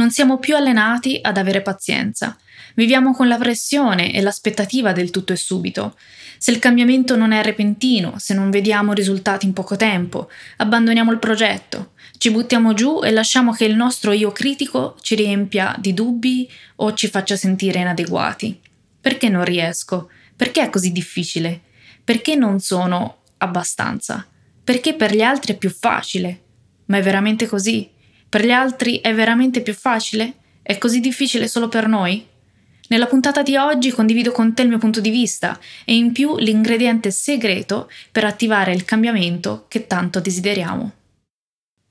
[0.00, 2.34] Non siamo più allenati ad avere pazienza.
[2.74, 5.94] Viviamo con la pressione e l'aspettativa del tutto e subito.
[6.38, 11.18] Se il cambiamento non è repentino, se non vediamo risultati in poco tempo, abbandoniamo il
[11.18, 16.50] progetto, ci buttiamo giù e lasciamo che il nostro io critico ci riempia di dubbi
[16.76, 18.58] o ci faccia sentire inadeguati.
[18.98, 20.08] Perché non riesco?
[20.34, 21.60] Perché è così difficile?
[22.02, 24.26] Perché non sono abbastanza?
[24.64, 26.40] Perché per gli altri è più facile?
[26.86, 27.98] Ma è veramente così?
[28.30, 30.34] Per gli altri è veramente più facile?
[30.62, 32.24] È così difficile solo per noi?
[32.86, 36.36] Nella puntata di oggi condivido con te il mio punto di vista e in più
[36.38, 40.92] l'ingrediente segreto per attivare il cambiamento che tanto desideriamo.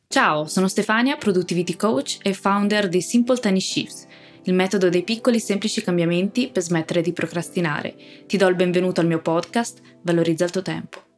[0.07, 4.07] Ciao, sono Stefania, Productivity Coach e founder di Simple Tiny Shifts,
[4.43, 7.95] il metodo dei piccoli semplici cambiamenti per smettere di procrastinare.
[8.25, 11.08] Ti do il benvenuto al mio podcast, Valorizza il tuo tempo.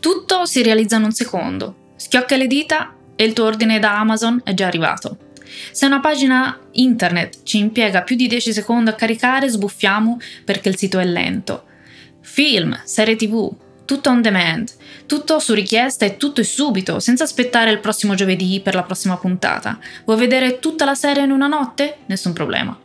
[0.00, 1.92] Tutto si realizza in un secondo.
[1.96, 5.18] Schiocca le dita e il tuo ordine da Amazon è già arrivato.
[5.72, 10.76] Se una pagina internet ci impiega più di 10 secondi a caricare, sbuffiamo perché il
[10.76, 11.64] sito è lento.
[12.22, 13.52] Film, serie tv,
[13.84, 14.72] tutto on demand,
[15.04, 19.18] tutto su richiesta e tutto e subito, senza aspettare il prossimo giovedì per la prossima
[19.18, 19.78] puntata.
[20.06, 21.98] Vuoi vedere tutta la serie in una notte?
[22.06, 22.78] Nessun problema.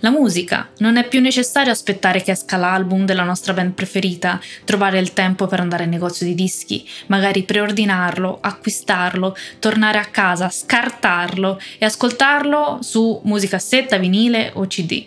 [0.00, 0.70] La musica.
[0.78, 5.46] Non è più necessario aspettare che esca l'album della nostra band preferita, trovare il tempo
[5.46, 12.78] per andare al negozio di dischi, magari preordinarlo, acquistarlo, tornare a casa, scartarlo e ascoltarlo
[12.80, 15.06] su musicassetta, vinile o CD.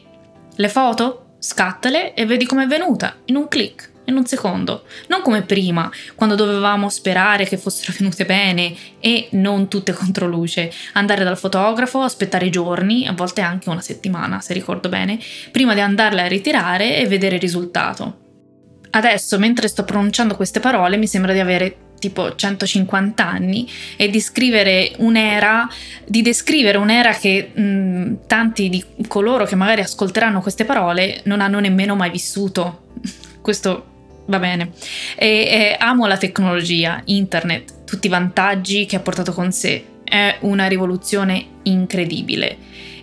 [0.55, 1.21] Le foto?
[1.39, 4.83] Scattale e vedi com'è venuta, in un clic in un secondo.
[5.07, 10.71] Non come prima, quando dovevamo sperare che fossero venute bene e non tutte contro luce.
[10.93, 15.19] Andare dal fotografo, aspettare giorni, a volte anche una settimana, se ricordo bene,
[15.51, 18.23] prima di andarle a ritirare e vedere il risultato.
[18.91, 24.19] Adesso, mentre sto pronunciando queste parole, mi sembra di avere tipo 150 anni e di
[24.19, 25.67] scrivere un'era,
[26.05, 31.59] di descrivere un'era che mh, tanti di coloro che magari ascolteranno queste parole non hanno
[31.59, 32.87] nemmeno mai vissuto.
[33.41, 33.94] Questo
[34.25, 34.71] va bene.
[35.15, 39.83] E, e amo la tecnologia, internet, tutti i vantaggi che ha portato con sé.
[40.03, 42.57] È una rivoluzione incredibile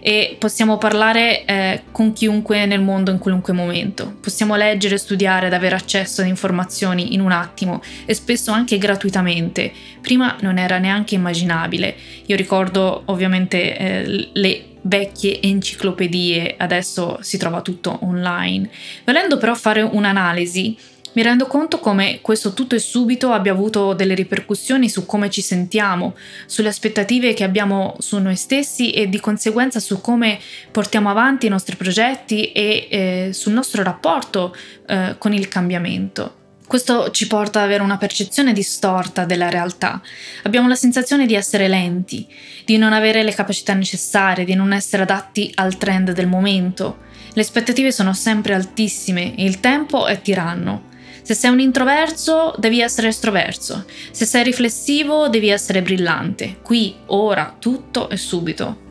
[0.04, 4.16] e possiamo parlare eh, con chiunque nel mondo in qualunque momento.
[4.20, 9.72] Possiamo leggere, studiare ed avere accesso ad informazioni in un attimo e spesso anche gratuitamente.
[10.00, 11.94] Prima non era neanche immaginabile.
[12.26, 18.68] Io ricordo ovviamente eh, le vecchie enciclopedie, adesso si trova tutto online.
[19.04, 20.76] Volendo però fare un'analisi
[21.14, 25.42] mi rendo conto come questo tutto e subito abbia avuto delle ripercussioni su come ci
[25.42, 30.38] sentiamo, sulle aspettative che abbiamo su noi stessi e di conseguenza su come
[30.70, 34.54] portiamo avanti i nostri progetti e eh, sul nostro rapporto
[34.86, 36.36] eh, con il cambiamento.
[36.66, 40.00] Questo ci porta ad avere una percezione distorta della realtà.
[40.44, 42.26] Abbiamo la sensazione di essere lenti,
[42.64, 47.00] di non avere le capacità necessarie, di non essere adatti al trend del momento.
[47.34, 50.90] Le aspettative sono sempre altissime e il tempo è tiranno.
[51.22, 53.84] Se sei un introverso, devi essere estroverso.
[54.10, 56.58] Se sei riflessivo, devi essere brillante.
[56.62, 58.90] Qui, ora, tutto e subito.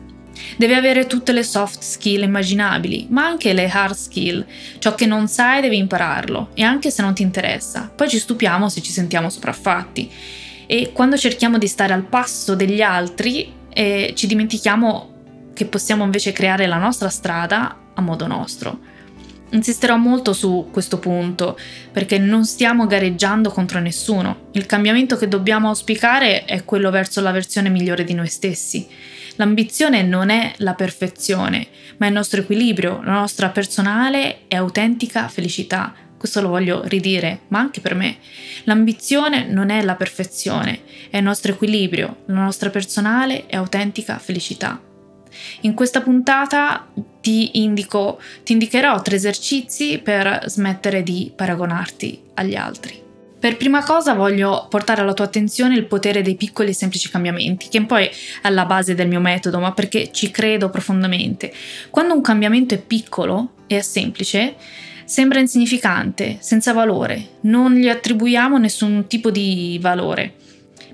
[0.56, 4.44] Devi avere tutte le soft skill immaginabili, ma anche le hard skill.
[4.78, 7.90] Ciò che non sai devi impararlo, e anche se non ti interessa.
[7.94, 10.10] Poi ci stupiamo se ci sentiamo sopraffatti.
[10.66, 15.10] E quando cerchiamo di stare al passo degli altri, eh, ci dimentichiamo
[15.52, 18.78] che possiamo invece creare la nostra strada a modo nostro.
[19.52, 21.58] Insisterò molto su questo punto
[21.92, 24.48] perché non stiamo gareggiando contro nessuno.
[24.52, 28.86] Il cambiamento che dobbiamo auspicare è quello verso la versione migliore di noi stessi.
[29.36, 31.66] L'ambizione non è la perfezione,
[31.98, 35.94] ma è il nostro equilibrio, la nostra personale e autentica felicità.
[36.16, 38.16] Questo lo voglio ridire, ma anche per me.
[38.64, 40.80] L'ambizione non è la perfezione,
[41.10, 44.80] è il nostro equilibrio, la nostra personale e autentica felicità.
[45.60, 46.86] In questa puntata
[47.20, 53.00] ti, indico, ti indicherò tre esercizi per smettere di paragonarti agli altri.
[53.42, 57.68] Per prima cosa voglio portare alla tua attenzione il potere dei piccoli e semplici cambiamenti,
[57.68, 58.10] che poi è
[58.42, 61.52] alla base del mio metodo, ma perché ci credo profondamente.
[61.90, 64.54] Quando un cambiamento è piccolo e è semplice,
[65.04, 70.34] sembra insignificante, senza valore, non gli attribuiamo nessun tipo di valore.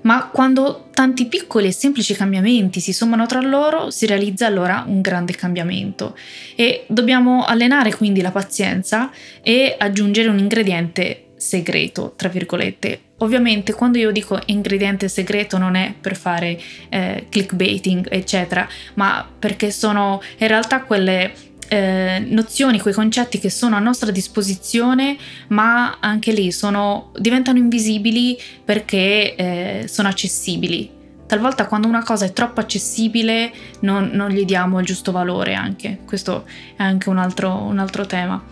[0.02, 5.00] Ma quando tanti piccoli e semplici cambiamenti si sommano tra loro, si realizza allora un
[5.00, 6.16] grande cambiamento.
[6.54, 9.10] E dobbiamo allenare quindi la pazienza
[9.42, 13.00] e aggiungere un ingrediente segreto, tra virgolette.
[13.18, 16.58] Ovviamente quando io dico ingrediente segreto non è per fare
[16.88, 21.32] eh, clickbaiting, eccetera, ma perché sono in realtà quelle
[21.68, 25.16] eh, nozioni, quei concetti che sono a nostra disposizione,
[25.48, 30.96] ma anche lì sono, diventano invisibili perché eh, sono accessibili.
[31.26, 35.98] Talvolta quando una cosa è troppo accessibile non, non, gli diamo il giusto valore anche,
[36.06, 38.42] questo è anche un altro, un altro tema.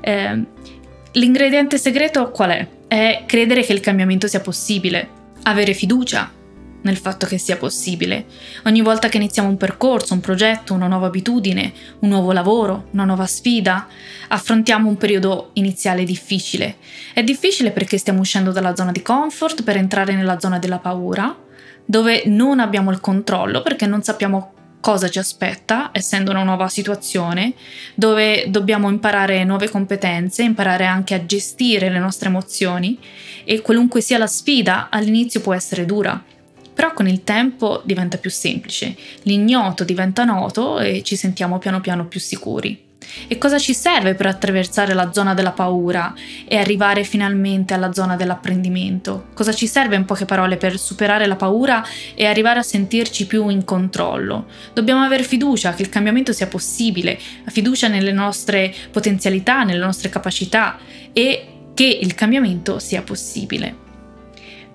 [0.00, 0.44] Eh,
[1.12, 2.68] l'ingrediente segreto qual è?
[2.88, 5.08] È credere che il cambiamento sia possibile,
[5.44, 6.35] avere fiducia
[6.86, 8.26] nel fatto che sia possibile.
[8.64, 13.04] Ogni volta che iniziamo un percorso, un progetto, una nuova abitudine, un nuovo lavoro, una
[13.04, 13.88] nuova sfida,
[14.28, 16.76] affrontiamo un periodo iniziale difficile.
[17.12, 21.36] È difficile perché stiamo uscendo dalla zona di comfort per entrare nella zona della paura,
[21.84, 27.54] dove non abbiamo il controllo perché non sappiamo cosa ci aspetta, essendo una nuova situazione,
[27.96, 32.96] dove dobbiamo imparare nuove competenze, imparare anche a gestire le nostre emozioni
[33.44, 36.22] e qualunque sia la sfida, all'inizio può essere dura
[36.76, 42.06] però con il tempo diventa più semplice, l'ignoto diventa noto e ci sentiamo piano piano
[42.06, 42.84] più sicuri.
[43.28, 46.12] E cosa ci serve per attraversare la zona della paura
[46.46, 49.28] e arrivare finalmente alla zona dell'apprendimento?
[49.32, 51.82] Cosa ci serve in poche parole per superare la paura
[52.14, 54.44] e arrivare a sentirci più in controllo?
[54.74, 60.78] Dobbiamo avere fiducia che il cambiamento sia possibile, fiducia nelle nostre potenzialità, nelle nostre capacità
[61.14, 63.85] e che il cambiamento sia possibile.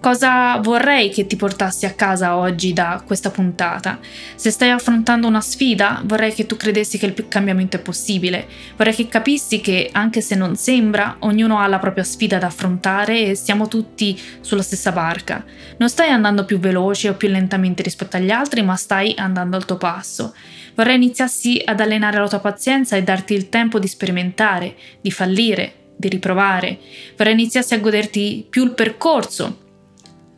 [0.01, 3.99] Cosa vorrei che ti portassi a casa oggi da questa puntata?
[4.33, 8.47] Se stai affrontando una sfida, vorrei che tu credessi che il cambiamento è possibile.
[8.77, 13.27] Vorrei che capissi che, anche se non sembra, ognuno ha la propria sfida da affrontare
[13.27, 15.45] e siamo tutti sulla stessa barca.
[15.77, 19.65] Non stai andando più veloce o più lentamente rispetto agli altri, ma stai andando al
[19.65, 20.33] tuo passo.
[20.73, 25.73] Vorrei iniziassi ad allenare la tua pazienza e darti il tempo di sperimentare, di fallire,
[25.95, 26.79] di riprovare.
[27.15, 29.60] Vorrei iniziassi a goderti più il percorso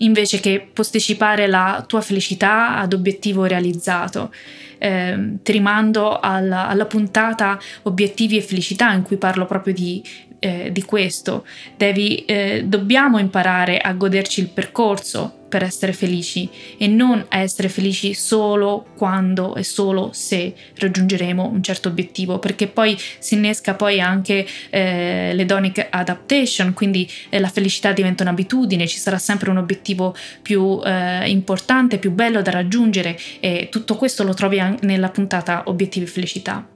[0.03, 4.31] invece che posticipare la tua felicità ad obiettivo realizzato.
[4.77, 10.03] Eh, ti rimando alla, alla, puntata Obiettivi e felicità in cui parlo proprio di,
[10.39, 11.45] eh, di questo.
[11.77, 17.69] Devi, eh, dobbiamo imparare a goderci il percorso per essere felici e non a essere
[17.69, 24.01] felici solo quando e solo se raggiungeremo un certo obiettivo, perché poi si innesca poi
[24.01, 30.15] anche eh, l'hedonic adaptation, quindi eh, la felicità diventa un'abitudine, ci sarà sempre un obiettivo
[30.41, 36.07] più eh, importante, più bello da raggiungere e tutto questo lo trovi nella puntata Obiettivi
[36.07, 36.67] felicità.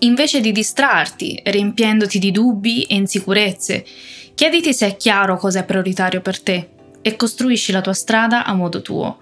[0.00, 3.84] Invece di distrarti, riempiendoti di dubbi e insicurezze,
[4.34, 6.70] chiediti se è chiaro cosa è prioritario per te
[7.06, 9.18] e costruisci la tua strada a modo tuo.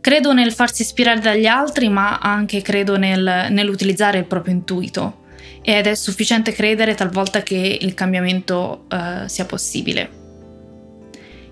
[0.00, 5.24] Credo nel farsi ispirare dagli altri, ma anche credo nel, nell'utilizzare il proprio intuito.
[5.60, 10.22] Ed è sufficiente credere talvolta che il cambiamento uh, sia possibile.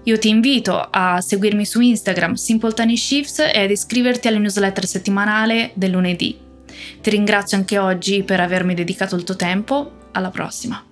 [0.05, 4.87] Io ti invito a seguirmi su Instagram Simple Tiny Shifts e ad iscriverti alle newsletter
[4.87, 6.39] settimanale del lunedì.
[7.03, 10.09] Ti ringrazio anche oggi per avermi dedicato il tuo tempo.
[10.13, 10.92] Alla prossima!